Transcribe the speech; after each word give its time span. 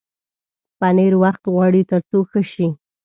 پنېر 0.79 1.13
وخت 1.23 1.43
غواړي 1.53 1.81
تر 1.91 2.01
څو 2.09 2.17
ښه 2.29 2.41
شي. 2.51 2.67